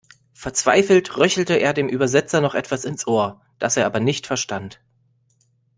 [0.33, 4.79] Verzweifelt röchelte er dem Übersetzer noch etwas ins Ohr, das er aber nicht verstand.